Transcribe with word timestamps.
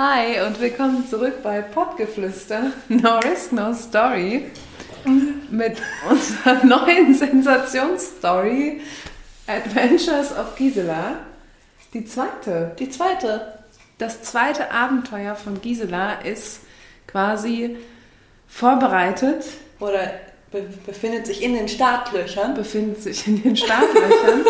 Hi 0.00 0.40
und 0.46 0.60
willkommen 0.60 1.08
zurück 1.08 1.42
bei 1.42 1.60
Pottgeflüster, 1.60 2.70
No 2.88 3.18
Risk, 3.18 3.50
No 3.50 3.74
Story, 3.74 4.48
mit 5.50 5.76
unserer 6.08 6.64
neuen 6.86 7.12
Sensationsstory 7.12 8.80
Adventures 9.48 10.30
of 10.38 10.54
Gisela. 10.54 11.16
Die 11.92 12.04
zweite. 12.04 12.76
Die 12.78 12.88
zweite. 12.88 13.54
Das 13.98 14.22
zweite 14.22 14.70
Abenteuer 14.70 15.34
von 15.34 15.60
Gisela 15.60 16.20
ist 16.20 16.60
quasi 17.08 17.76
vorbereitet, 18.46 19.46
Oder 19.80 20.12
be 20.52 20.62
befindet 20.86 21.26
sich 21.26 21.42
in 21.42 21.54
den 21.54 21.66
Startlöchern. 21.66 22.54
befindet 22.54 23.02
sich 23.02 23.26
in 23.26 23.42
den 23.42 23.56
Startlöchern. 23.56 24.44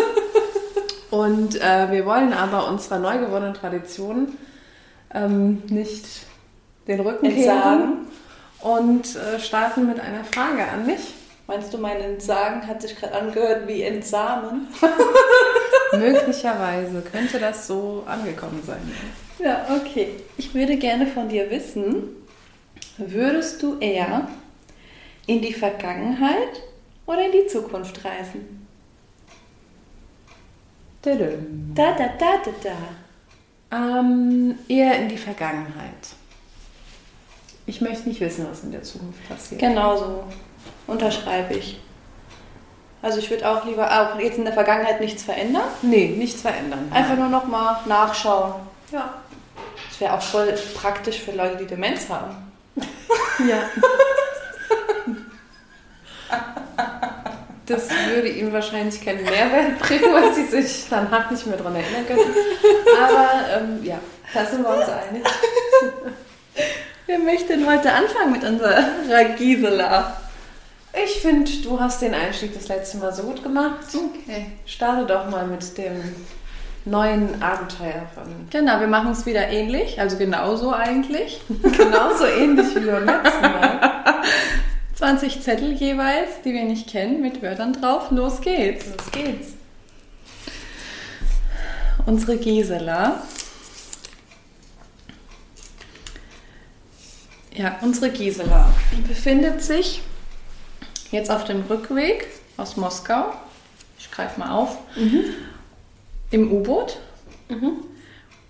Und 1.09 1.59
äh, 1.59 1.91
wir 1.91 2.05
wollen 2.05 2.33
aber 2.33 2.67
unserer 2.67 2.99
neu 2.99 3.17
gewonnenen 3.17 3.55
Tradition 3.55 4.37
ähm, 5.13 5.63
nicht 5.69 6.05
den 6.87 6.99
Rücken 6.99 7.25
Entsagen. 7.25 7.79
kehren 7.79 8.07
und 8.61 9.15
äh, 9.15 9.39
starten 9.39 9.87
mit 9.87 9.99
einer 9.99 10.23
Frage 10.23 10.67
an 10.67 10.85
mich. 10.85 11.13
Meinst 11.47 11.73
du, 11.73 11.77
mein 11.79 11.99
Entsagen 11.99 12.67
hat 12.67 12.81
sich 12.81 12.95
gerade 12.95 13.15
angehört 13.15 13.67
wie 13.67 13.81
Entsamen? 13.81 14.67
Möglicherweise 15.97 17.01
könnte 17.01 17.39
das 17.39 17.67
so 17.67 18.03
angekommen 18.05 18.61
sein. 18.65 18.79
Ja, 19.39 19.65
okay. 19.69 20.09
Ich 20.37 20.53
würde 20.53 20.77
gerne 20.77 21.07
von 21.07 21.29
dir 21.29 21.49
wissen, 21.49 22.09
würdest 22.97 23.63
du 23.63 23.79
eher 23.79 24.27
in 25.25 25.41
die 25.41 25.53
Vergangenheit 25.53 26.61
oder 27.05 27.25
in 27.25 27.31
die 27.31 27.47
Zukunft 27.47 28.03
reisen? 28.03 28.67
Da, 31.01 31.15
da, 31.15 31.27
da, 31.75 31.93
da, 32.17 32.51
da. 32.61 32.77
Ähm, 33.71 34.57
eher 34.67 34.97
in 34.99 35.09
die 35.09 35.17
Vergangenheit. 35.17 35.93
Ich 37.65 37.81
möchte 37.81 38.09
nicht 38.09 38.19
wissen, 38.19 38.47
was 38.49 38.63
in 38.63 38.71
der 38.71 38.81
Zukunft 38.81 39.27
passiert. 39.29 39.61
Genau 39.61 39.95
so. 39.95 40.23
Unterschreibe 40.87 41.53
ich. 41.53 41.79
Also 43.01 43.19
ich 43.19 43.29
würde 43.29 43.47
auch 43.49 43.63
lieber 43.65 43.85
auch 43.87 44.19
jetzt 44.19 44.37
in 44.37 44.43
der 44.43 44.53
Vergangenheit 44.53 44.99
nichts 44.99 45.23
verändern. 45.23 45.63
Nee, 45.81 46.15
nichts 46.17 46.41
verändern. 46.41 46.91
Einfach 46.91 47.15
nur 47.15 47.29
noch 47.29 47.45
mal 47.45 47.79
nachschauen. 47.85 48.53
Ja. 48.91 49.13
Das 49.87 50.01
wäre 50.01 50.13
auch 50.13 50.21
voll 50.21 50.53
praktisch 50.73 51.19
für 51.19 51.31
Leute, 51.31 51.57
die 51.57 51.67
Demenz 51.67 52.09
haben. 52.09 52.35
Ja. 53.47 53.63
Das 57.69 57.87
würde 58.11 58.27
Ihnen 58.27 58.51
wahrscheinlich 58.51 58.99
keinen 59.03 59.23
Mehrwert 59.23 59.77
bringen, 59.79 60.11
weil 60.11 60.33
Sie 60.33 60.45
sich 60.45 60.87
danach 60.89 61.29
nicht 61.29 61.45
mehr 61.45 61.57
daran 61.57 61.75
erinnern 61.75 62.07
können. 62.07 62.33
Aber 62.99 63.29
ähm, 63.57 63.83
ja, 63.83 63.99
da 64.33 64.45
sind 64.45 64.63
wir 64.63 64.75
uns 64.75 64.89
einig. 64.89 65.23
Wer 67.05 67.19
möchte 67.19 67.53
denn 67.53 67.67
heute 67.67 67.91
anfangen 67.93 68.31
mit 68.31 68.43
unserer 68.43 69.23
Gisela? 69.37 70.17
Ich 71.03 71.21
finde, 71.21 71.49
du 71.63 71.79
hast 71.79 72.01
den 72.01 72.15
Einstieg 72.15 72.53
das 72.55 72.67
letzte 72.67 72.97
Mal 72.97 73.13
so 73.13 73.23
gut 73.23 73.43
gemacht. 73.43 73.85
Okay. 73.93 74.47
Starte 74.65 75.05
doch 75.05 75.29
mal 75.29 75.45
mit 75.45 75.77
dem 75.77 76.01
neuen 76.85 77.41
Abenteuer 77.41 78.07
von. 78.15 78.47
Genau, 78.49 78.79
wir 78.79 78.87
machen 78.87 79.11
es 79.11 79.25
wieder 79.27 79.47
ähnlich, 79.47 79.99
also 79.99 80.17
genauso 80.17 80.73
eigentlich. 80.73 81.41
Genauso 81.77 82.25
ähnlich 82.25 82.75
wie 82.75 82.85
beim 82.85 83.05
letzten 83.05 83.41
Mal. 83.41 83.91
20 84.99 85.41
Zettel 85.41 85.71
jeweils, 85.71 86.41
die 86.43 86.51
wir 86.51 86.65
nicht 86.65 86.89
kennen, 86.89 87.21
mit 87.21 87.41
Wörtern 87.41 87.71
drauf. 87.71 88.11
Los 88.11 88.41
geht's. 88.41 88.85
Los 88.85 89.11
geht's. 89.13 89.53
Unsere 92.05 92.35
Gisela. 92.35 93.23
Ja, 97.53 97.79
unsere 97.81 98.09
Gisela 98.09 98.73
befindet 99.07 99.63
sich 99.63 100.01
jetzt 101.11 101.31
auf 101.31 101.45
dem 101.45 101.61
Rückweg 101.61 102.27
aus 102.57 102.75
Moskau. 102.75 103.31
Ich 103.97 104.11
greife 104.11 104.37
mal 104.37 104.51
auf. 104.51 104.79
Im 106.29 106.51
U-Boot. 106.51 106.97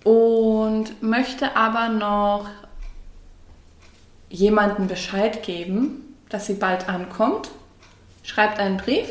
Und 0.02 1.00
möchte 1.00 1.54
aber 1.54 1.90
noch 1.90 2.48
jemanden 4.30 4.88
Bescheid 4.88 5.44
geben, 5.44 6.09
dass 6.30 6.46
sie 6.46 6.54
bald 6.54 6.88
ankommt. 6.88 7.50
Schreibt 8.22 8.58
einen 8.58 8.78
Brief. 8.78 9.08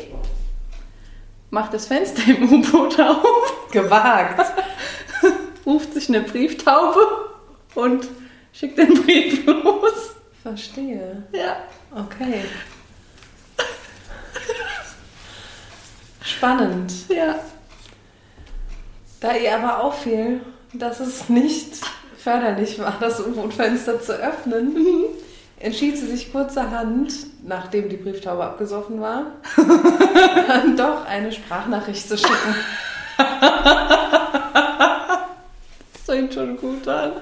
Macht 1.50 1.74
das 1.74 1.86
Fenster 1.86 2.22
im 2.26 2.52
U-Boot 2.52 2.98
auf 2.98 3.70
Gewagt. 3.70 4.52
ruft 5.66 5.94
sich 5.94 6.08
eine 6.08 6.22
Brieftaube 6.22 7.00
und 7.74 8.08
schickt 8.52 8.78
den 8.78 8.94
Brief 9.02 9.46
los. 9.46 10.14
Verstehe. 10.42 11.22
Ja. 11.32 11.56
Okay. 11.94 12.44
Spannend. 16.22 16.92
Ja. 17.08 17.38
Da 19.20 19.36
ihr 19.36 19.54
aber 19.54 19.84
auffiel, 19.84 20.40
dass 20.72 21.00
es 21.00 21.28
nicht 21.28 21.74
förderlich 22.16 22.78
war, 22.78 22.96
das 23.00 23.20
U-Boot-Fenster 23.20 24.00
zu 24.00 24.12
öffnen, 24.12 24.76
entschied 25.60 25.96
sie 25.96 26.06
sich 26.06 26.32
kurzerhand, 26.32 27.12
nachdem 27.44 27.88
die 27.88 27.96
Brieftaube 27.96 28.42
abgesoffen 28.42 29.00
war, 29.00 29.26
dann 30.48 30.76
doch 30.76 31.04
eine 31.06 31.30
Sprachnachricht 31.30 32.08
zu 32.08 32.18
schicken. 32.18 32.54
Das 35.92 36.02
fängt 36.06 36.34
schon 36.34 36.56
gut 36.56 36.88
an. 36.88 37.12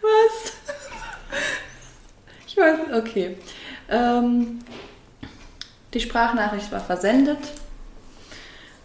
Was? 0.00 0.52
Ich 2.46 2.56
weiß 2.56 2.78
nicht, 2.78 2.92
okay. 2.94 3.36
Ähm, 3.90 4.60
die 5.98 6.04
Sprachnachricht 6.04 6.70
war 6.70 6.80
versendet. 6.80 7.38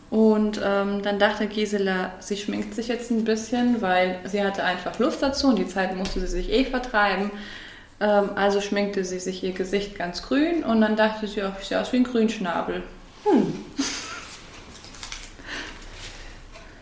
Und 0.10 0.60
ähm, 0.64 1.02
dann 1.02 1.20
dachte 1.20 1.48
Gisela, 1.48 2.12
sie 2.20 2.38
schminkt 2.38 2.76
sich 2.76 2.88
jetzt 2.88 3.12
ein 3.12 3.24
bisschen, 3.24 3.82
weil 3.82 4.20
sie 4.26 4.44
hatte 4.44 4.64
einfach 4.64 5.00
Lust 5.00 5.22
dazu 5.22 5.48
und 5.48 5.58
die 5.58 5.68
Zeit 5.68 5.96
musste 5.96 6.20
sie 6.20 6.28
sich 6.28 6.52
eh 6.52 6.66
vertreiben. 6.66 7.32
Ähm, 8.00 8.32
also 8.36 8.62
schminkte 8.62 9.06
sie 9.06 9.20
sich 9.20 9.44
ihr 9.44 9.54
Gesicht 9.54 9.96
ganz 9.96 10.24
grün 10.24 10.64
und 10.64 10.82
dann 10.82 10.96
dachte 10.96 11.28
sie, 11.28 11.42
ach, 11.42 11.54
ich 11.60 11.68
sehe 11.68 11.80
aus 11.80 11.92
wie 11.94 11.98
ein 11.98 12.04
Grünschnabel. 12.04 12.84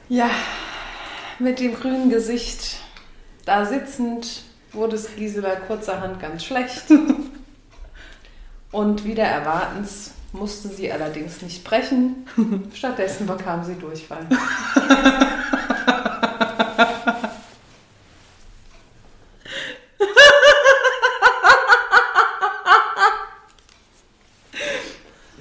Ja, 0.10 0.30
mit 1.40 1.60
dem 1.60 1.76
grünen 1.76 2.10
Gesicht 2.10 2.78
da 3.46 3.66
sitzend 3.66 4.44
wurde 4.72 4.96
es 4.96 5.16
Gisela 5.16 5.56
kurzerhand 5.56 6.20
ganz 6.20 6.44
schlecht. 6.46 6.84
Und 8.72 9.04
wieder 9.04 9.24
erwartens 9.24 10.14
musste 10.34 10.70
sie 10.70 10.92
allerdings 10.92 11.42
nicht 11.42 11.64
brechen. 11.64 12.28
Stattdessen 12.74 13.28
bekam 13.28 13.64
sie 13.64 13.76
Durchfall. 13.76 14.26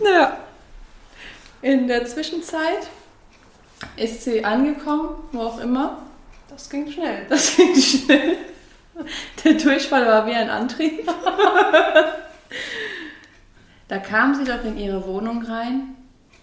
Ja. 0.02 0.38
In 1.62 1.86
der 1.86 2.06
Zwischenzeit 2.06 2.88
ist 3.96 4.25
sie 4.25 4.44
angekommen, 4.44 5.10
wo 5.32 5.43
auch 5.43 5.60
immer. 5.60 6.02
Das 6.48 6.69
ging 6.70 6.90
schnell. 6.90 7.26
Das 7.28 7.54
ging 7.56 7.75
schnell. 7.76 8.38
Der 9.44 9.54
Durchfall 9.54 10.06
war 10.06 10.26
wie 10.26 10.34
ein 10.34 10.50
Antrieb. 10.50 11.08
Da 13.90 13.98
kam 13.98 14.37
sie 14.37 14.44
doch 14.44 14.62
in 14.62 14.78
ihre 14.78 15.04
Wohnung 15.04 15.42
rein. 15.42 15.96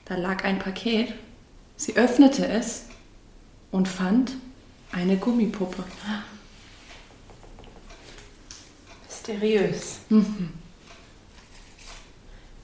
Da 0.03 0.15
lag 0.15 0.43
ein 0.43 0.59
Paket. 0.59 1.13
Sie 1.77 1.95
öffnete 1.95 2.45
es 2.45 2.87
und 3.71 3.87
fand 3.87 4.33
eine 4.91 5.15
Gummipuppe. 5.15 5.85
Mysteriös. 9.05 9.99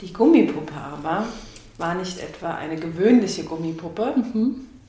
Die 0.01 0.12
Gummipuppe 0.12 0.74
aber 0.74 1.27
war 1.77 1.95
nicht 1.95 2.19
etwa 2.19 2.56
eine 2.56 2.75
gewöhnliche 2.75 3.45
Gummipuppe, 3.45 4.15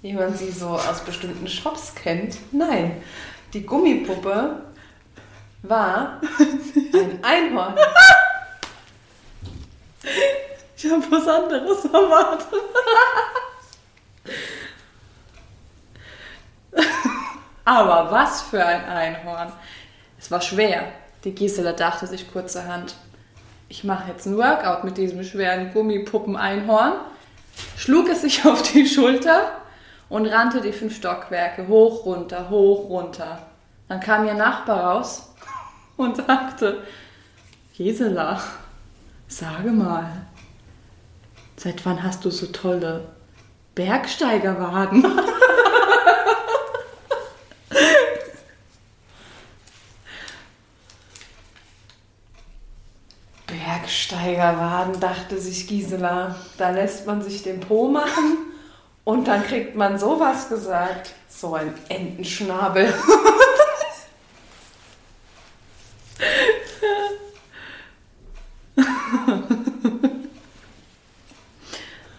wie 0.02 0.12
man 0.12 0.36
sie 0.36 0.50
so 0.50 0.70
aus 0.70 1.04
bestimmten 1.04 1.46
Shops 1.46 1.94
kennt. 1.94 2.38
Nein, 2.50 2.96
die 3.52 3.64
Gummipuppe 3.64 4.60
war 5.62 6.20
ein 6.92 7.22
Einhorn. 7.22 7.76
Ich 10.76 10.90
habe 10.90 11.04
was 11.08 11.28
anderes 11.28 11.84
erwartet. 11.84 12.48
Aber 17.64 18.10
was 18.10 18.42
für 18.42 18.64
ein 18.64 18.84
Einhorn. 18.84 19.52
Es 20.18 20.30
war 20.30 20.40
schwer. 20.40 20.88
Die 21.24 21.34
Gisela 21.34 21.72
dachte 21.72 22.06
sich 22.06 22.30
kurzerhand, 22.30 22.96
ich 23.68 23.84
mache 23.84 24.10
jetzt 24.10 24.26
ein 24.26 24.36
Workout 24.36 24.84
mit 24.84 24.98
diesem 24.98 25.24
schweren 25.24 25.72
Gummipuppen-Einhorn, 25.72 26.94
schlug 27.76 28.10
es 28.10 28.22
sich 28.22 28.44
auf 28.46 28.62
die 28.62 28.86
Schulter 28.86 29.52
und 30.08 30.26
rannte 30.26 30.60
die 30.60 30.72
fünf 30.72 30.96
Stockwerke 30.96 31.66
hoch, 31.66 32.04
runter, 32.04 32.50
hoch, 32.50 32.90
runter. 32.90 33.38
Dann 33.88 34.00
kam 34.00 34.26
ihr 34.26 34.34
Nachbar 34.34 34.80
raus 34.84 35.34
und 35.96 36.16
sagte, 36.16 36.82
Gisela, 37.76 38.40
sage 39.34 39.70
mal, 39.70 40.26
seit 41.56 41.84
wann 41.84 42.02
hast 42.04 42.24
du 42.24 42.30
so 42.30 42.46
tolle 42.46 43.08
Bergsteigerwaden? 43.74 45.02
Bergsteigerwaden, 53.46 55.00
dachte 55.00 55.40
sich 55.40 55.66
Gisela. 55.66 56.36
Da 56.56 56.70
lässt 56.70 57.06
man 57.08 57.20
sich 57.20 57.42
den 57.42 57.58
Po 57.58 57.88
machen 57.88 58.36
und 59.02 59.26
dann 59.26 59.42
kriegt 59.42 59.74
man 59.74 59.98
sowas 59.98 60.48
gesagt. 60.48 61.10
So 61.28 61.54
ein 61.54 61.74
Entenschnabel. 61.88 62.94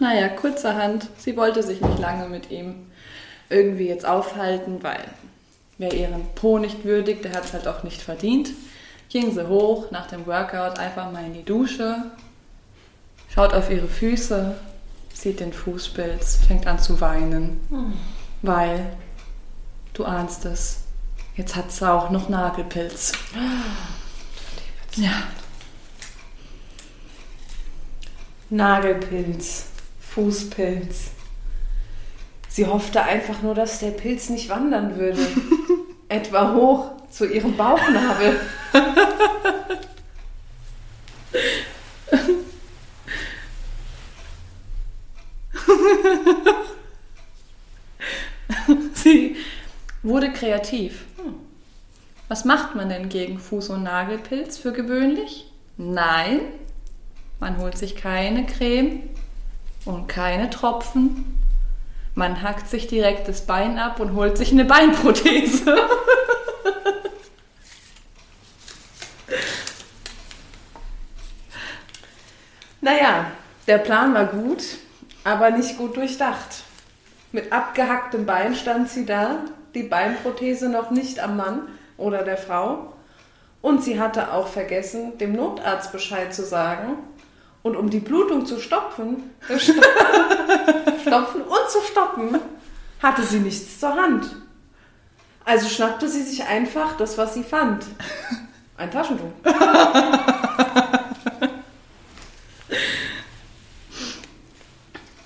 naja, 0.05 0.29
kurzerhand, 0.29 1.09
sie 1.17 1.35
wollte 1.35 1.63
sich 1.63 1.81
nicht 1.81 1.97
lange 1.97 2.29
mit 2.29 2.51
ihm 2.51 2.75
irgendwie 3.49 3.87
jetzt 3.87 4.05
aufhalten, 4.05 4.83
weil 4.83 5.03
wer 5.79 5.91
ihren 5.93 6.27
Po 6.35 6.59
nicht 6.59 6.85
würdigt, 6.85 7.25
der 7.25 7.33
hat 7.33 7.45
es 7.45 7.53
halt 7.53 7.67
auch 7.67 7.81
nicht 7.81 8.03
verdient. 8.03 8.51
Ging 9.09 9.33
sie 9.33 9.47
hoch 9.47 9.89
nach 9.89 10.05
dem 10.05 10.27
Workout 10.27 10.77
einfach 10.77 11.11
mal 11.11 11.25
in 11.25 11.33
die 11.33 11.43
Dusche, 11.43 12.03
schaut 13.33 13.55
auf 13.55 13.71
ihre 13.71 13.87
Füße, 13.87 14.55
sieht 15.11 15.39
den 15.39 15.53
Fußpilz, 15.53 16.41
fängt 16.47 16.67
an 16.67 16.77
zu 16.77 17.01
weinen, 17.01 17.59
mhm. 17.71 17.93
weil 18.43 18.85
du 19.95 20.05
ahnst 20.05 20.45
es. 20.45 20.83
Jetzt 21.35 21.55
hat 21.55 21.71
sie 21.71 21.91
auch 21.91 22.11
noch 22.11 22.29
Nagelpilz. 22.29 23.11
Ja. 24.97 25.23
Nagelpilz, 28.51 29.65
Fußpilz. 30.15 31.11
Sie 32.47 32.65
hoffte 32.65 33.03
einfach 33.03 33.41
nur, 33.41 33.53
dass 33.53 33.79
der 33.79 33.91
Pilz 33.91 34.29
nicht 34.29 34.47
wandern 34.47 34.97
würde. 34.97 35.19
Etwa 36.09 36.53
hoch 36.53 36.91
zu 37.11 37.25
ihrem 37.25 37.57
Bauchnabel. 37.57 38.39
Sie 48.93 49.35
wurde 50.01 50.31
kreativ. 50.31 51.03
Was 52.29 52.45
macht 52.45 52.75
man 52.75 52.87
denn 52.87 53.09
gegen 53.09 53.37
Fuß- 53.37 53.73
und 53.73 53.83
Nagelpilz 53.83 54.57
für 54.57 54.71
gewöhnlich? 54.71 55.51
Nein, 55.75 56.39
man 57.41 57.57
holt 57.57 57.77
sich 57.77 57.97
keine 57.97 58.45
Creme 58.45 59.03
und 59.85 60.07
keine 60.07 60.49
Tropfen. 60.49 61.41
Man 62.15 62.41
hackt 62.41 62.69
sich 62.69 62.87
direkt 62.87 63.27
das 63.27 63.45
Bein 63.45 63.77
ab 63.77 63.99
und 63.99 64.15
holt 64.15 64.37
sich 64.37 64.51
eine 64.51 64.65
Beinprothese. 64.65 65.65
naja, 72.81 73.31
der 73.67 73.77
Plan 73.79 74.13
war 74.13 74.27
gut, 74.27 74.63
aber 75.23 75.51
nicht 75.51 75.77
gut 75.77 75.97
durchdacht. 75.97 76.63
Mit 77.31 77.51
abgehacktem 77.51 78.25
Bein 78.25 78.55
stand 78.55 78.89
sie 78.89 79.05
da, 79.05 79.39
die 79.73 79.83
Beinprothese 79.83 80.69
noch 80.69 80.89
nicht 80.91 81.19
am 81.19 81.35
Mann 81.35 81.67
oder 81.97 82.23
der 82.23 82.37
Frau. 82.37 82.93
Und 83.61 83.83
sie 83.83 83.99
hatte 83.99 84.31
auch 84.31 84.47
vergessen, 84.47 85.17
dem 85.17 85.33
Notarzt 85.33 85.91
Bescheid 85.91 86.33
zu 86.33 86.45
sagen. 86.45 86.97
Und 87.65 87.75
um 87.75 87.89
die 87.89 87.99
Blutung 87.99 88.45
zu 88.45 88.59
stopfen, 88.59 89.31
äh, 89.49 89.57
stopfen 91.01 91.41
und 91.41 91.67
zu 91.67 91.81
stoppen, 91.89 92.39
hatte 93.01 93.23
sie 93.23 93.39
nichts 93.39 93.79
zur 93.79 93.95
Hand. 93.95 94.23
Also 95.43 95.67
schnappte 95.67 96.07
sie 96.07 96.21
sich 96.21 96.43
einfach 96.43 96.95
das, 96.95 97.17
was 97.17 97.33
sie 97.33 97.41
fand. 97.41 97.83
Ein 98.77 98.91
Taschentuch. 98.91 99.31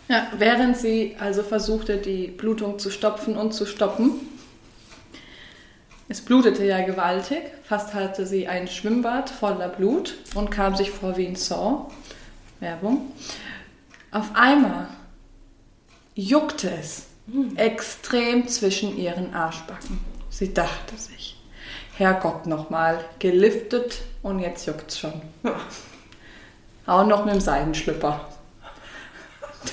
Ja, 0.08 0.28
während 0.38 0.78
sie 0.78 1.18
also 1.20 1.44
versuchte, 1.44 1.98
die 1.98 2.28
Blutung 2.28 2.80
zu 2.80 2.90
stopfen 2.90 3.36
und 3.36 3.52
zu 3.52 3.66
stoppen, 3.66 4.12
es 6.08 6.22
blutete 6.22 6.66
ja 6.66 6.86
gewaltig, 6.86 7.42
fast 7.64 7.94
hatte 7.94 8.26
sie 8.26 8.48
ein 8.48 8.70
Schwimmbad 8.70 9.30
voller 9.30 9.68
Blut 9.68 10.16
und 10.36 10.50
kam 10.52 10.78
sich 10.78 10.90
vor 10.90 11.18
wie 11.18 11.28
ein 11.28 11.36
Saw. 11.36 11.92
Werbung. 12.60 13.12
Auf 14.12 14.32
einmal 14.34 14.88
juckte 16.16 16.70
es 16.72 17.08
hm. 17.32 17.56
extrem 17.56 18.48
zwischen 18.48 18.98
ihren 18.98 19.34
Arschbacken. 19.34 20.00
Sie 20.30 20.54
dachte 20.54 20.98
sich, 20.98 21.38
Herrgott 21.96 22.46
nochmal, 22.46 23.04
geliftet 23.20 24.02
und 24.24 24.40
jetzt 24.40 24.66
juckt's 24.66 25.00
schon. 25.00 25.22
Auch 26.86 27.06
noch 27.06 27.26
mit 27.26 27.36
dem 27.36 27.42
Seidenschlüpper. 27.42 28.28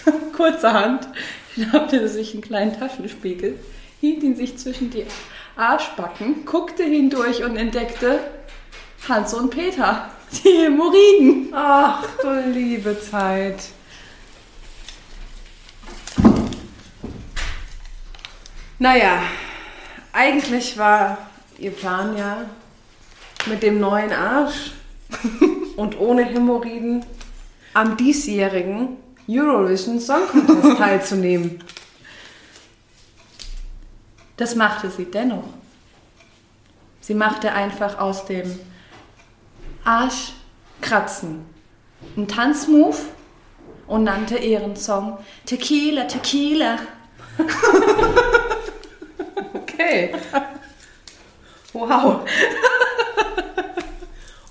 Kurzerhand 0.37 1.09
schnappte 1.55 2.07
sie 2.09 2.15
sich 2.15 2.35
einen 2.35 2.43
kleinen 2.43 2.79
Taschenspiegel, 2.79 3.59
hielt 4.01 4.23
ihn 4.23 4.37
sich 4.37 4.59
zwischen 4.59 4.91
die 4.91 5.07
Arschbacken, 5.57 6.45
guckte 6.45 6.83
hindurch 6.85 7.45
und 7.45 7.57
entdeckte 7.57 8.21
Hans 9.09 9.35
und 9.35 9.51
Peter, 9.51 10.11
die 10.33 10.65
Hämorrhoiden. 10.65 11.53
Ach 11.53 12.05
du 12.21 12.51
liebe 12.51 12.99
Zeit. 13.01 13.57
Naja, 18.81 19.23
eigentlich 20.13 20.77
war 20.77 21.19
ihr 21.59 21.71
Plan 21.71 22.17
ja 22.17 22.47
mit 23.47 23.63
dem 23.63 23.79
neuen 23.79 24.13
Arsch 24.13 24.73
und 25.77 25.99
ohne 26.01 26.25
Hämorrhoiden 26.25 27.07
am 27.75 27.97
diesjährigen 27.97 28.97
Eurovision 29.29 30.01
Song 30.01 30.27
Contest 30.29 30.79
teilzunehmen. 30.79 31.63
Das 34.37 34.57
machte 34.57 34.91
sie 34.91 35.05
dennoch. 35.05 35.49
Sie 37.01 37.15
machte 37.15 37.53
einfach 37.53 37.99
aus 37.99 38.27
dem 38.27 38.59
Arschkratzen 39.87 41.47
einen 42.17 42.29
Tanzmove 42.29 42.99
und 43.87 44.05
nannte 44.05 44.39
ihren 44.39 44.77
Song 44.77 45.19
Tequila, 45.45 46.05
Tequila. 46.05 46.79
okay. 49.55 50.15
Wow. 51.73 52.21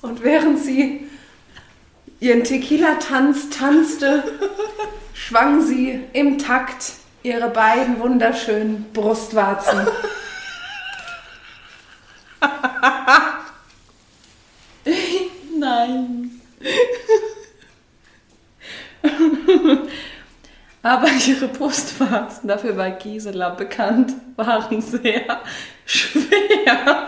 Und 0.02 0.24
während 0.24 0.60
sie 0.60 1.10
ihren 2.20 2.44
Tequila-Tanz 2.44 3.50
tanzte, 3.50 4.24
schwang 5.14 5.62
sie 5.62 6.02
im 6.14 6.38
Takt 6.38 6.94
ihre 7.24 7.50
beiden 7.50 8.00
wunderschönen 8.00 8.86
Brustwarzen. 8.94 9.88
Nein. 15.58 16.42
Aber 20.82 21.08
ihre 21.28 21.48
Brustwarzen, 21.48 22.48
dafür 22.48 22.78
war 22.78 22.92
Gisela 22.92 23.50
bekannt, 23.50 24.14
waren 24.36 24.82
sehr 24.82 25.42
schwer. 25.86 27.08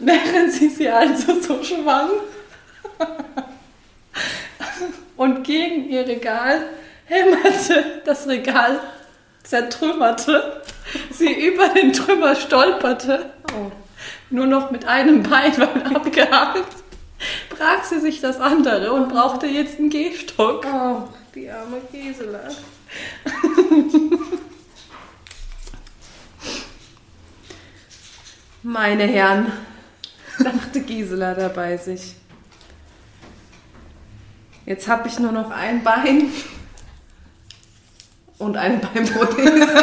Während 0.00 0.52
sie 0.52 0.68
sie 0.68 0.88
also 0.88 1.40
so 1.40 1.62
schwang 1.62 2.10
und 5.16 5.44
gegen 5.44 5.88
ihr 5.90 6.06
Regal 6.06 6.62
hämmerte, 7.06 8.02
das 8.04 8.28
Regal 8.28 8.80
zertrümmerte, 9.42 10.62
sie 11.10 11.32
über 11.32 11.68
den 11.68 11.92
Trümmer 11.92 12.36
stolperte, 12.36 13.30
oh. 13.52 13.70
nur 14.30 14.46
noch 14.46 14.70
mit 14.70 14.86
einem 14.86 15.22
Bein 15.22 15.58
war 15.58 15.96
abgehakt, 15.96 16.76
brach 17.58 17.84
sie 17.84 18.00
sich 18.00 18.20
das 18.20 18.40
andere 18.40 18.92
und 18.92 19.08
brauchte 19.08 19.46
jetzt 19.46 19.78
einen 19.78 19.88
Gehstock. 19.90 20.64
Oh, 20.64 21.02
die 21.34 21.50
arme 21.50 21.80
Gisela. 21.90 22.48
Meine 28.62 29.04
Herren, 29.04 29.52
dachte 30.38 30.82
Gisela 30.82 31.34
dabei 31.34 31.76
sich. 31.76 32.14
Jetzt 34.66 34.86
habe 34.86 35.08
ich 35.08 35.18
nur 35.18 35.32
noch 35.32 35.50
ein 35.50 35.82
Bein 35.82 36.30
und 38.38 38.56
eine 38.56 38.78
Beinprothese. 38.78 39.66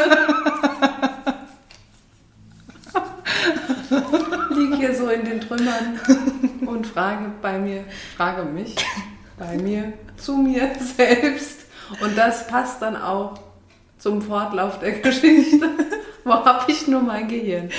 Liege 4.51 4.77
hier 4.77 4.95
so 4.95 5.09
in 5.09 5.25
den 5.25 5.41
Trümmern 5.41 5.99
frage 6.95 7.29
bei 7.41 7.59
mir, 7.59 7.83
frage 8.15 8.43
mich, 8.43 8.73
bei 9.37 9.57
mir, 9.57 9.91
zu 10.15 10.37
mir 10.37 10.71
selbst. 10.95 11.65
Und 11.99 12.17
das 12.17 12.47
passt 12.47 12.81
dann 12.81 12.95
auch 12.95 13.37
zum 13.99 14.21
Fortlauf 14.21 14.79
der 14.79 14.93
Geschichte. 14.99 15.71
Wo 16.23 16.31
habe 16.33 16.71
ich 16.71 16.87
nur 16.87 17.01
mein 17.01 17.27
Gehirn? 17.27 17.69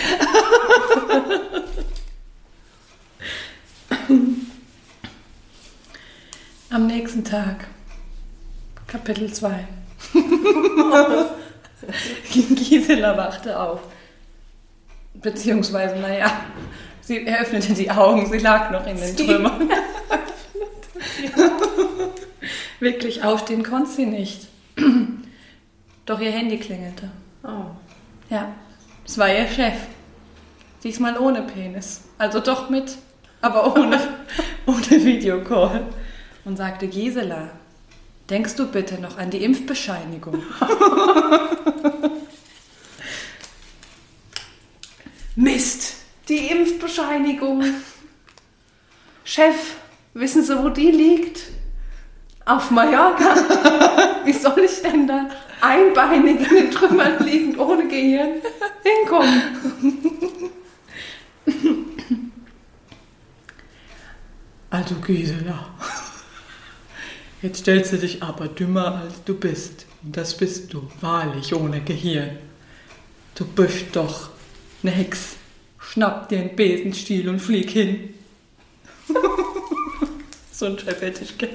Am 6.68 6.87
nächsten 6.87 7.25
Tag, 7.25 7.68
Kapitel 8.87 9.32
2. 9.32 9.66
Gisela 12.30 13.16
wachte 13.16 13.58
auf. 13.58 13.80
Beziehungsweise, 15.14 15.96
naja, 15.96 16.30
sie 17.06 17.26
öffnete 17.26 17.72
die 17.72 17.90
Augen, 17.90 18.26
sie 18.30 18.38
lag 18.38 18.70
noch 18.70 18.86
in 18.86 18.96
den 18.96 19.16
Trümmern. 19.16 19.70
Wirklich 22.80 23.25
aufstehen 23.25 23.62
konnte 23.62 23.90
sie 23.90 24.06
nicht. 24.06 24.48
Doch 26.04 26.20
ihr 26.20 26.30
Handy 26.30 26.58
klingelte. 26.58 27.10
Oh. 27.42 27.70
Ja, 28.28 28.52
es 29.04 29.18
war 29.18 29.28
ihr 29.28 29.46
Chef. 29.46 29.75
Diesmal 30.82 31.18
ohne 31.18 31.42
Penis. 31.42 32.02
Also 32.18 32.40
doch 32.40 32.70
mit, 32.70 32.96
aber 33.40 33.76
ohne, 33.76 34.00
ohne 34.66 35.04
Videocall. 35.04 35.84
Und 36.44 36.56
sagte, 36.56 36.86
Gisela, 36.86 37.50
denkst 38.30 38.54
du 38.56 38.66
bitte 38.70 39.00
noch 39.00 39.18
an 39.18 39.30
die 39.30 39.42
Impfbescheinigung? 39.42 40.42
Die 46.97 47.03
Impfbescheinigung. 47.03 47.65
Chef, 49.25 49.76
wissen 50.15 50.43
Sie, 50.43 50.62
wo 50.62 50.69
die 50.69 50.91
liegt? 50.91 51.43
Auf 52.45 52.71
Mallorca. 52.71 53.35
Wie 54.25 54.33
soll 54.33 54.61
ich 54.61 54.83
denn 54.83 55.07
da 55.07 55.29
einbeinig 55.61 56.41
in 56.49 56.57
den 56.57 56.71
Trümmern 56.71 57.25
liegend 57.25 57.59
ohne 57.59 57.88
Gehirn 57.88 58.41
hinkommen? 58.83 59.43
Also 64.71 64.95
Gisela, 64.97 65.71
jetzt 67.43 67.61
stellst 67.61 67.93
du 67.93 67.99
dich 67.99 68.23
aber 68.23 68.49
dümmer 68.49 69.00
als 69.03 69.25
du 69.25 69.35
bist. 69.35 69.87
Und 70.03 70.17
das 70.17 70.37
bist 70.37 70.73
du, 70.73 70.88
wahrlich 71.00 71.55
ohne 71.55 71.81
Gehirn. 71.81 72.38
Du 73.35 73.45
bist 73.45 73.87
doch 73.95 74.31
eine 74.83 74.93
Hex. 74.93 75.37
Schnapp 75.90 76.31
einen 76.33 76.55
Besenstiel 76.55 77.28
und 77.28 77.40
flieg 77.40 77.71
hin. 77.71 78.14
so 80.52 80.66
ein 80.66 80.78
Chef 80.78 81.00
hätte 81.00 81.25
ich 81.25 81.38
gern. 81.38 81.50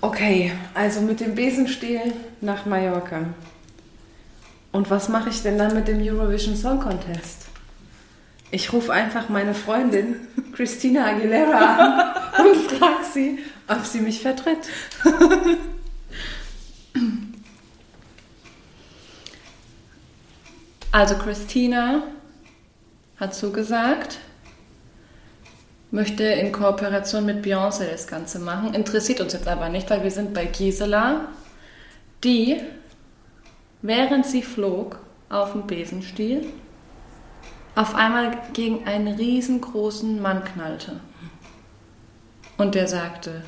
Okay, 0.00 0.52
also 0.74 1.00
mit 1.02 1.20
dem 1.20 1.34
Besenstiel 1.34 2.14
nach 2.40 2.64
Mallorca. 2.64 3.26
Und 4.72 4.90
was 4.90 5.08
mache 5.08 5.28
ich 5.28 5.42
denn 5.42 5.58
dann 5.58 5.74
mit 5.74 5.88
dem 5.88 6.00
Eurovision 6.00 6.56
Song 6.56 6.80
Contest? 6.80 7.46
Ich 8.50 8.72
rufe 8.72 8.92
einfach 8.92 9.28
meine 9.28 9.54
Freundin 9.54 10.16
Christina 10.52 11.06
Aguilera 11.06 11.76
an 12.32 12.46
und 12.46 12.70
frage 12.70 13.04
sie, 13.12 13.38
ob 13.68 13.84
sie 13.84 14.00
mich 14.00 14.20
vertritt. 14.20 14.68
Also 20.92 21.14
Christina 21.14 22.02
hat 23.16 23.32
zugesagt, 23.32 24.18
möchte 25.92 26.24
in 26.24 26.50
Kooperation 26.50 27.26
mit 27.26 27.44
Beyoncé 27.44 27.88
das 27.88 28.08
Ganze 28.08 28.40
machen. 28.40 28.74
Interessiert 28.74 29.20
uns 29.20 29.32
jetzt 29.32 29.46
aber 29.46 29.68
nicht, 29.68 29.88
weil 29.88 30.02
wir 30.02 30.10
sind 30.10 30.34
bei 30.34 30.46
Gisela, 30.46 31.28
die, 32.24 32.60
während 33.82 34.26
sie 34.26 34.42
flog 34.42 34.98
auf 35.28 35.52
dem 35.52 35.68
Besenstiel, 35.68 36.46
auf 37.76 37.94
einmal 37.94 38.36
gegen 38.52 38.84
einen 38.86 39.14
riesengroßen 39.14 40.20
Mann 40.20 40.44
knallte. 40.44 41.00
Und 42.56 42.74
der 42.74 42.88
sagte, 42.88 43.42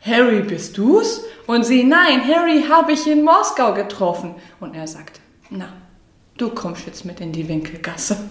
Harry, 0.00 0.42
bist 0.42 0.76
du's? 0.76 1.22
Und 1.46 1.64
sie, 1.64 1.84
nein, 1.84 2.26
Harry 2.26 2.64
habe 2.68 2.92
ich 2.92 3.06
in 3.06 3.22
Moskau 3.22 3.74
getroffen. 3.74 4.34
Und 4.58 4.74
er 4.74 4.88
sagte, 4.88 5.20
na, 5.50 5.68
du 6.40 6.50
kommst 6.50 6.86
jetzt 6.86 7.04
mit 7.04 7.20
in 7.20 7.32
die 7.32 7.46
Winkelgasse. 7.48 8.16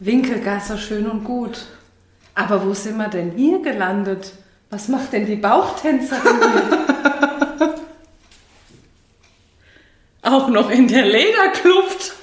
Winkelgasse 0.00 0.78
schön 0.78 1.06
und 1.08 1.24
gut. 1.24 1.66
Aber 2.34 2.64
wo 2.64 2.74
sind 2.74 2.96
wir 2.96 3.08
denn 3.08 3.32
hier 3.32 3.60
gelandet? 3.62 4.32
Was 4.70 4.88
macht 4.88 5.12
denn 5.12 5.26
die 5.26 5.36
Bauchtänzerin 5.36 6.40
hier? 6.40 7.74
Auch 10.32 10.48
noch 10.48 10.70
in 10.70 10.88
der 10.88 11.06
Lederkluft. 11.06 12.14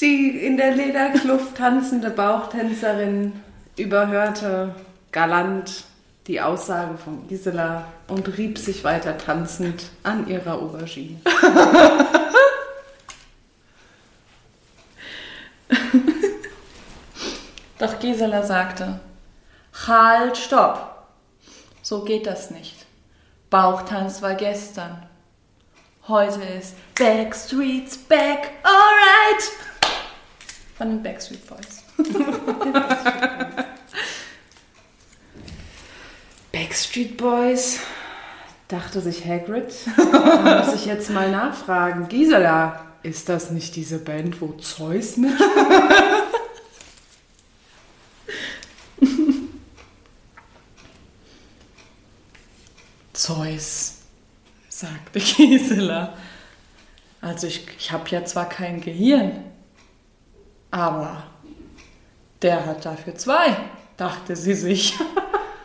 Die 0.00 0.44
in 0.44 0.51
der 0.62 0.74
Lederkluft 0.76 1.56
tanzende 1.56 2.08
Bauchtänzerin 2.10 3.32
überhörte 3.76 4.72
galant 5.10 5.82
die 6.28 6.40
Aussage 6.40 6.96
von 6.98 7.26
Gisela 7.26 7.86
und 8.06 8.38
rieb 8.38 8.58
sich 8.58 8.84
weiter 8.84 9.18
tanzend 9.18 9.86
an 10.04 10.28
ihrer 10.28 10.62
Aubergine. 10.62 11.18
Doch 17.80 17.98
Gisela 17.98 18.44
sagte, 18.44 19.00
halt, 19.88 20.36
stopp. 20.38 21.08
So 21.82 22.04
geht 22.04 22.28
das 22.28 22.52
nicht. 22.52 22.86
Bauchtanz 23.50 24.22
war 24.22 24.34
gestern. 24.36 25.02
Heute 26.06 26.40
ist 26.44 26.76
Backstreet's 26.96 27.98
back, 27.98 28.52
alright. 28.62 29.71
Von 30.82 30.90
den 30.90 31.02
Backstreet 31.04 31.46
Boys. 31.46 31.84
Backstreet 36.50 37.16
Boys, 37.16 37.78
dachte 38.66 39.00
sich 39.00 39.24
Hagrid. 39.24 39.72
Da 39.96 40.64
muss 40.64 40.74
ich 40.74 40.86
jetzt 40.86 41.08
mal 41.10 41.30
nachfragen. 41.30 42.08
Gisela, 42.08 42.84
ist 43.04 43.28
das 43.28 43.52
nicht 43.52 43.76
diese 43.76 44.00
Band, 44.00 44.40
wo 44.40 44.54
Zeus 44.54 45.18
mit? 45.18 45.30
Zeus, 53.12 53.98
sagte 54.68 55.20
Gisela. 55.20 56.14
Also 57.20 57.46
ich, 57.46 57.68
ich 57.78 57.92
habe 57.92 58.08
ja 58.08 58.24
zwar 58.24 58.48
kein 58.48 58.80
Gehirn, 58.80 59.51
aber 60.72 61.22
der 62.40 62.66
hat 62.66 62.84
dafür 62.84 63.14
zwei, 63.14 63.56
dachte 63.96 64.34
sie 64.34 64.54
sich. 64.54 64.98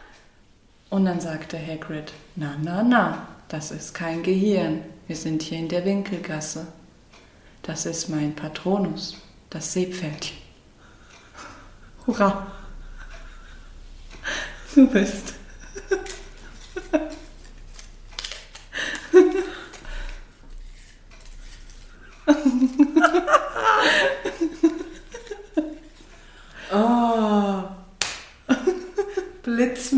Und 0.90 1.06
dann 1.06 1.20
sagte 1.20 1.58
Hagrid, 1.58 2.14
na, 2.36 2.56
na, 2.62 2.84
na, 2.84 3.28
das 3.48 3.72
ist 3.72 3.94
kein 3.94 4.22
Gehirn. 4.22 4.84
Wir 5.08 5.16
sind 5.16 5.42
hier 5.42 5.58
in 5.58 5.70
der 5.70 5.84
Winkelgasse. 5.84 6.68
Das 7.64 7.86
ist 7.86 8.10
mein 8.10 8.36
Patronus, 8.36 9.18
das 9.50 9.74
Seepferdchen. 9.74 10.38
Hurra! 12.08 12.48
Du 14.76 14.88
bist. 14.88 15.34
Oh. 26.72 27.08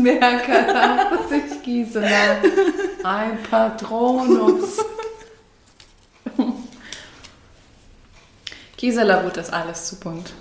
Blitzmerker, 0.02 0.72
dachte 0.72 1.28
sich 1.28 1.62
Gisela. 1.62 2.36
Ein 3.02 3.42
Patronus. 3.50 4.78
Gisela 8.76 9.22
wurde 9.24 9.36
das 9.36 9.52
alles 9.52 9.86
zu 9.86 10.00
bunt. 10.00 10.32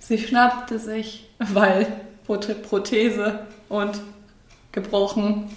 Sie 0.00 0.18
schnappte 0.18 0.78
sich, 0.78 1.28
weil 1.38 1.86
Prothese 2.26 3.46
und 3.68 4.00
gebrochen, 4.72 5.54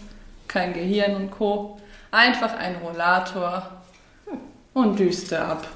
kein 0.48 0.74
Gehirn 0.74 1.16
und 1.16 1.32
Co. 1.32 1.80
Einfach 2.12 2.56
ein 2.56 2.78
Rollator 2.78 3.82
und 4.74 4.98
düste 4.98 5.40
ab. 5.42 5.68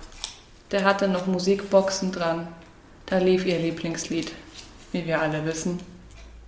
Der 0.71 0.85
hatte 0.85 1.07
noch 1.07 1.27
Musikboxen 1.27 2.11
dran. 2.11 2.47
Da 3.11 3.17
lief 3.19 3.45
ihr 3.45 3.59
Lieblingslied, 3.59 4.31
wie 4.93 5.05
wir 5.05 5.21
alle 5.21 5.45
wissen. 5.45 5.79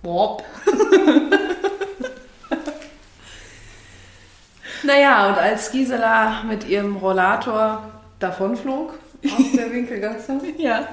Bob. 0.02 0.42
Naja, 4.82 5.28
und 5.28 5.38
als 5.38 5.70
Gisela 5.72 6.42
mit 6.46 6.68
ihrem 6.68 6.96
Rollator 6.96 7.90
davonflog 8.18 8.92
aus 9.24 9.52
der 9.56 9.72
Winkelgasse, 9.72 10.38
Ja. 10.58 10.86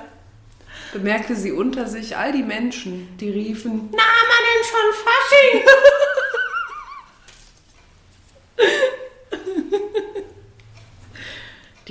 bemerkte 0.93 1.35
sie 1.35 1.51
unter 1.51 1.85
sich 1.87 2.15
all 2.15 2.31
die 2.31 2.43
Menschen, 2.43 3.09
die 3.19 3.29
riefen, 3.29 3.89
na, 3.91 3.97
man 3.97 4.43
denn 4.47 4.63
schon 4.69 4.93
Fasching? 5.03 5.65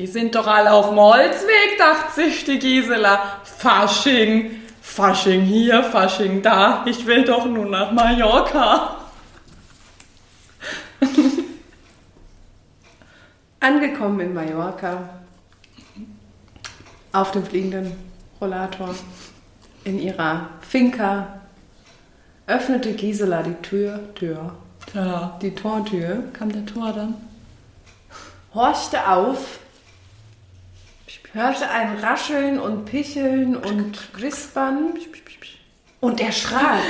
Die 0.01 0.07
sind 0.07 0.35
doch 0.35 0.47
alle 0.47 0.73
auf 0.73 0.89
dem 0.89 0.99
Holzweg, 0.99 1.77
dachte 1.77 2.23
sich 2.23 2.43
die 2.47 2.59
Gisela. 2.59 3.21
Fasching, 3.45 4.63
Fasching 4.81 5.43
hier, 5.43 5.85
Fasching 5.85 6.41
da. 6.41 6.85
Ich 6.87 7.05
will 7.05 7.23
doch 7.23 7.45
nur 7.45 7.67
nach 7.67 7.93
Mallorca. 7.93 8.97
Angekommen 13.61 14.21
in 14.21 14.33
Mallorca, 14.33 15.11
auf 17.13 17.33
dem 17.33 17.45
fliegenden 17.45 17.93
Rollator, 18.41 18.95
in 19.85 19.99
ihrer 19.99 20.49
Finca, 20.63 21.41
öffnete 22.47 22.95
Gisela 22.95 23.43
die 23.43 23.61
Tür, 23.61 24.01
Tür, 24.15 24.55
Ja, 24.95 25.39
die 25.43 25.55
Tortür, 25.55 26.25
Kam 26.33 26.51
der 26.51 26.65
Tor 26.65 26.91
dann? 26.95 27.17
horchte 28.55 29.07
auf, 29.07 29.59
hörte 31.33 31.69
ein 31.71 31.99
Rascheln 31.99 32.59
und 32.59 32.85
Picheln 32.87 33.57
und 33.57 34.21
Wispern 34.21 34.95
und 36.01 36.21
erschrak, 36.21 36.83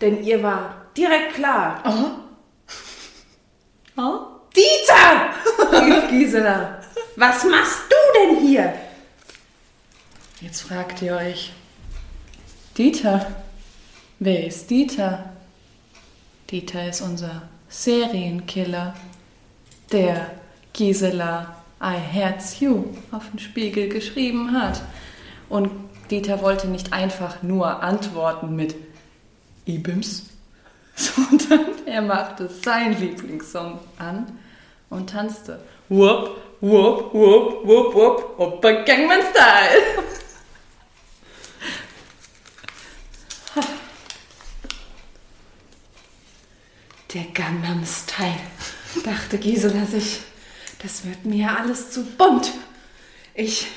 denn 0.00 0.22
ihr 0.24 0.42
war 0.42 0.86
direkt 0.96 1.34
klar, 1.34 1.82
Oh? 3.96 4.26
Dieter, 4.56 5.80
rief 5.80 6.08
Gisela, 6.08 6.80
was 7.16 7.44
machst 7.44 7.82
du 7.88 8.18
denn 8.18 8.46
hier? 8.46 8.74
Jetzt 10.40 10.62
fragt 10.62 11.02
ihr 11.02 11.16
euch, 11.16 11.52
Dieter, 12.76 13.26
wer 14.18 14.46
ist 14.46 14.70
Dieter? 14.70 15.32
Dieter 16.50 16.88
ist 16.88 17.02
unser 17.02 17.42
Serienkiller, 17.68 18.94
der 19.92 20.30
Gisela 20.72 21.59
I 21.82 21.94
Herz 21.94 22.60
You 22.60 22.84
auf 23.10 23.30
den 23.30 23.38
Spiegel 23.38 23.88
geschrieben 23.88 24.52
hat. 24.52 24.82
Und 25.48 25.70
Dieter 26.10 26.42
wollte 26.42 26.68
nicht 26.68 26.92
einfach 26.92 27.42
nur 27.42 27.82
antworten 27.82 28.54
mit 28.54 28.74
Ibims, 29.64 30.26
sondern 30.94 31.66
er 31.86 32.02
machte 32.02 32.48
seinen 32.48 33.00
Lieblingssong 33.00 33.78
an 33.98 34.38
und 34.90 35.08
tanzte. 35.10 35.60
Whoop, 35.88 36.36
whoop, 36.60 37.14
whoop, 37.14 37.64
whoop, 37.64 37.94
whoop, 37.94 38.34
Oppa 38.38 38.70
Gangnam 38.82 39.22
Style. 39.30 40.04
Der 47.14 47.24
Gangnam 47.34 47.84
Style, 47.86 48.38
dachte 49.04 49.38
Gisela 49.38 49.84
sich. 49.86 50.20
Das 50.82 51.04
wird 51.04 51.24
mir 51.24 51.56
alles 51.58 51.90
zu 51.90 52.04
bunt. 52.04 52.52
Ich, 53.34 53.68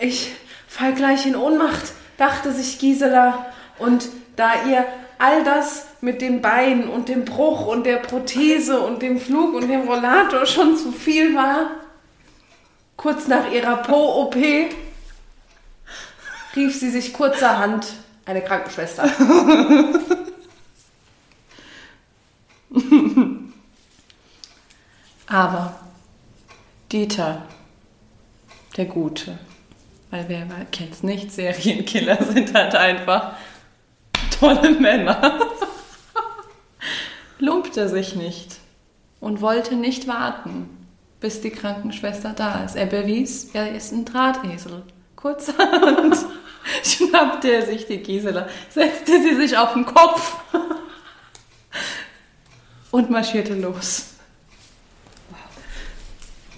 ich 0.00 0.32
fall 0.66 0.94
gleich 0.94 1.26
in 1.26 1.36
Ohnmacht, 1.36 1.92
dachte 2.16 2.52
sich 2.52 2.78
Gisela. 2.78 3.46
Und 3.78 4.08
da 4.36 4.64
ihr 4.68 4.84
all 5.18 5.44
das 5.44 5.86
mit 6.00 6.20
dem 6.20 6.42
Bein 6.42 6.88
und 6.88 7.08
dem 7.08 7.24
Bruch 7.24 7.66
und 7.66 7.86
der 7.86 7.98
Prothese 7.98 8.80
und 8.80 9.00
dem 9.00 9.20
Flug 9.20 9.54
und 9.54 9.68
dem 9.68 9.88
Rollator 9.88 10.44
schon 10.46 10.76
zu 10.76 10.90
viel 10.90 11.36
war, 11.36 11.70
kurz 12.96 13.28
nach 13.28 13.52
ihrer 13.52 13.76
Po-OP 13.76 14.34
rief 16.56 16.78
sie 16.78 16.90
sich 16.90 17.12
kurzerhand 17.12 17.86
eine 18.26 18.42
Krankenschwester. 18.42 19.08
Aber 25.26 25.83
Dieter, 26.94 27.42
der 28.76 28.84
Gute, 28.84 29.36
weil 30.12 30.26
wer 30.28 30.46
kennt 30.70 30.92
es 30.92 31.02
nicht, 31.02 31.32
Serienkiller 31.32 32.22
sind 32.32 32.54
halt 32.54 32.76
einfach 32.76 33.34
tolle 34.38 34.70
Männer, 34.70 35.40
lumpte 37.40 37.88
sich 37.88 38.14
nicht 38.14 38.58
und 39.18 39.40
wollte 39.40 39.74
nicht 39.74 40.06
warten, 40.06 40.86
bis 41.18 41.40
die 41.40 41.50
Krankenschwester 41.50 42.32
da 42.32 42.64
ist. 42.64 42.76
Er 42.76 42.86
bewies, 42.86 43.50
er 43.54 43.74
ist 43.74 43.90
ein 43.90 44.04
Drahtesel. 44.04 44.84
Kurzerhand 45.16 46.16
schnappte 46.84 47.50
er 47.50 47.66
sich 47.66 47.88
die 47.88 47.98
Gisela, 47.98 48.46
setzte 48.70 49.20
sie 49.20 49.34
sich 49.34 49.58
auf 49.58 49.72
den 49.72 49.84
Kopf 49.84 50.36
und 52.92 53.10
marschierte 53.10 53.54
los. 53.54 54.13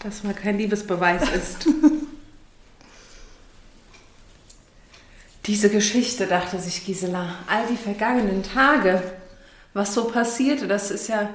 Das 0.06 0.22
mal 0.22 0.34
kein 0.34 0.56
Liebesbeweis 0.56 1.22
ist. 1.34 1.66
Diese 5.46 5.68
Geschichte, 5.68 6.28
dachte 6.28 6.60
sich 6.60 6.86
Gisela, 6.86 7.34
all 7.48 7.66
die 7.66 7.76
vergangenen 7.76 8.44
Tage, 8.44 9.02
was 9.74 9.94
so 9.94 10.04
passierte, 10.04 10.68
das 10.68 10.92
ist 10.92 11.08
ja 11.08 11.28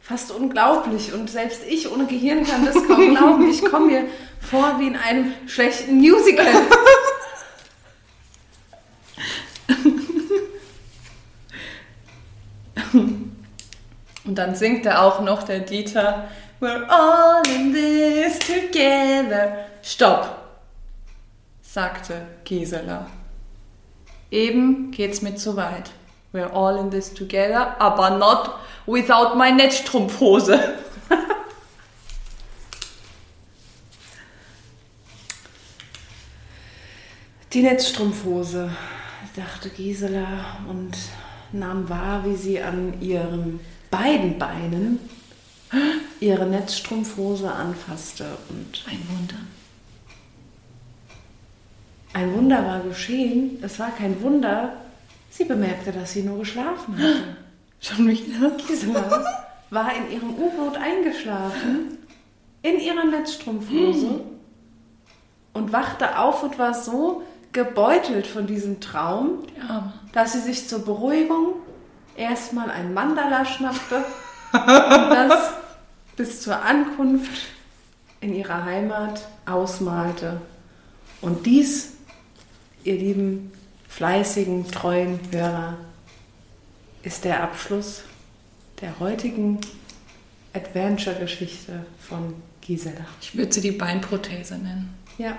fast 0.00 0.30
unglaublich. 0.30 1.12
Und 1.12 1.30
selbst 1.30 1.62
ich 1.68 1.90
ohne 1.90 2.06
Gehirn 2.06 2.46
kann 2.46 2.64
das 2.64 2.76
kaum 2.86 3.12
glauben. 3.12 3.50
Ich 3.50 3.64
komme 3.64 3.86
mir 3.86 4.04
vor 4.40 4.78
wie 4.78 4.86
in 4.86 4.94
einem 4.94 5.34
schlechten 5.48 5.96
Musical. 5.96 6.46
Und 14.24 14.36
dann 14.36 14.54
singt 14.54 14.86
er 14.86 15.02
auch 15.02 15.20
noch 15.20 15.42
der 15.42 15.58
Dieter, 15.58 16.28
We're 16.62 16.86
all 16.88 17.42
in 17.48 17.72
this 17.72 18.38
together. 18.38 19.66
Stopp, 19.82 20.60
sagte 21.60 22.24
Gisela. 22.44 23.08
Eben 24.30 24.92
geht's 24.92 25.22
mir 25.22 25.34
zu 25.34 25.56
weit. 25.56 25.90
We're 26.32 26.52
all 26.52 26.78
in 26.78 26.88
this 26.92 27.12
together, 27.12 27.74
aber 27.80 28.16
not 28.16 28.60
without 28.86 29.36
my 29.36 29.50
Netzstrumpfhose. 29.50 30.76
Die 37.52 37.62
Netzstrumpfhose, 37.62 38.70
dachte 39.34 39.68
Gisela 39.68 40.58
und 40.68 40.96
nahm 41.50 41.88
wahr, 41.88 42.24
wie 42.24 42.36
sie 42.36 42.62
an 42.62 43.00
ihren 43.00 43.58
beiden 43.90 44.38
Beinen 44.38 45.00
ihre 46.22 46.46
Netzstrumpfhose 46.46 47.50
anfasste. 47.52 48.24
Und 48.48 48.84
Ein 48.88 49.00
Wunder. 49.08 49.34
ein 52.14 52.34
Wunder 52.34 52.64
war 52.66 52.80
geschehen. 52.80 53.58
Es 53.62 53.78
war 53.78 53.90
kein 53.90 54.20
Wunder. 54.22 54.74
Sie 55.30 55.44
bemerkte, 55.44 55.92
dass 55.92 56.12
sie 56.12 56.22
nur 56.22 56.38
geschlafen 56.40 56.96
hatte. 56.96 57.36
Schon 57.80 58.06
wieder? 58.08 58.50
Gisela 58.66 59.24
war 59.70 59.90
in 59.96 60.12
ihrem 60.12 60.34
U-Boot 60.34 60.76
eingeschlafen, 60.76 61.98
in 62.60 62.78
ihrer 62.78 63.04
Netzstrumpfhose 63.06 64.20
und 65.54 65.72
wachte 65.72 66.18
auf 66.18 66.42
und 66.44 66.58
war 66.58 66.74
so 66.74 67.22
gebeutelt 67.52 68.26
von 68.26 68.46
diesem 68.46 68.80
Traum, 68.80 69.38
Arme. 69.68 69.92
dass 70.12 70.34
sie 70.34 70.40
sich 70.40 70.68
zur 70.68 70.84
Beruhigung 70.84 71.54
erstmal 72.16 72.70
ein 72.70 72.94
Mandala 72.94 73.44
schnappte 73.44 74.04
und 74.52 74.60
das 75.10 75.50
bis 76.16 76.42
zur 76.42 76.62
Ankunft 76.62 77.48
in 78.20 78.34
ihrer 78.34 78.64
Heimat 78.64 79.26
ausmalte. 79.46 80.40
Und 81.20 81.46
dies, 81.46 81.94
ihr 82.84 82.94
lieben, 82.96 83.52
fleißigen, 83.88 84.70
treuen 84.70 85.18
Hörer, 85.30 85.76
ist 87.02 87.24
der 87.24 87.42
Abschluss 87.42 88.02
der 88.80 88.98
heutigen 89.00 89.60
Adventure-Geschichte 90.52 91.84
von 91.98 92.34
Gisela. 92.60 93.06
Ich 93.20 93.36
würde 93.36 93.52
sie 93.52 93.60
die 93.60 93.72
Beinprothese 93.72 94.54
nennen. 94.56 94.94
Ja, 95.18 95.38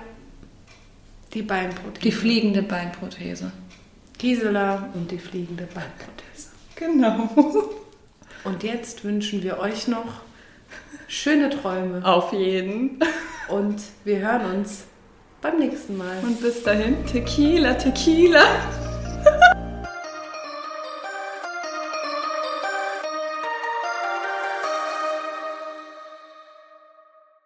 Die 1.33 1.41
Beinprothese. 1.41 2.01
Die 2.01 2.11
fliegende 2.11 2.61
Beinprothese. 2.61 3.51
Gisela 4.17 4.89
und 4.93 5.09
die 5.09 5.17
fliegende 5.17 5.65
Beinprothese. 5.65 6.49
Genau. 6.75 7.29
Und 8.43 8.63
jetzt 8.63 9.03
wünschen 9.03 9.41
wir 9.41 9.57
euch 9.57 9.87
noch 9.87 10.21
schöne 11.13 11.49
Träume. 11.49 12.03
Auf 12.03 12.33
jeden. 12.33 12.99
Und 13.47 13.81
wir 14.03 14.19
hören 14.19 14.57
uns 14.57 14.85
beim 15.41 15.59
nächsten 15.59 15.97
Mal. 15.97 16.17
Und 16.23 16.41
bis 16.41 16.63
dahin, 16.63 17.05
Tequila, 17.05 17.73
Tequila. 17.75 18.41